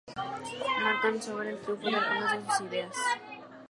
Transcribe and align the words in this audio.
No 0.79 0.87
alcanzó 0.89 1.33
a 1.33 1.35
ver 1.41 1.47
el 1.49 1.59
triunfo 1.59 1.87
de 1.87 1.95
algunas 1.95 2.47
de 2.47 2.53
sus 2.53 2.61
ideas. 2.69 2.95